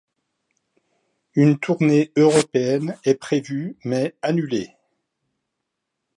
[1.35, 4.73] Une tournée européenne est prévue mais annulée.